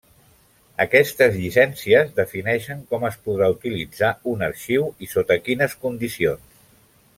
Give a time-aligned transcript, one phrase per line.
[0.85, 6.61] Aquestes llicències defineixen com es podrà utilitzar un arxiu i sota quines condicions.